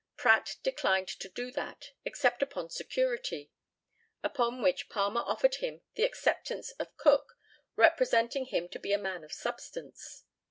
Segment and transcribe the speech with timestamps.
[0.17, 3.51] Pratt declined to do that, except upon security;
[4.23, 7.37] upon which Palmer offered him the acceptance of Cook,
[7.75, 10.23] representing him to be a man of substance.